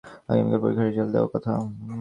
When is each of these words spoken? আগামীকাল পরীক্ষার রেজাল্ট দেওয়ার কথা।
আগামীকাল 0.29 0.59
পরীক্ষার 0.63 0.87
রেজাল্ট 0.87 1.11
দেওয়ার 1.13 1.31
কথা। 1.33 1.51